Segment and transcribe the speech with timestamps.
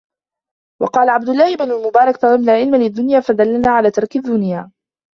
[0.81, 4.71] وَقَالَ عَبْدُ اللَّهِ بْنُ الْمُبَارَكِ طَلَبْنَا الْعِلْمَ لِلدُّنْيَا فَدَلَّنَا عَلَى تَرْكِ الدُّنْيَا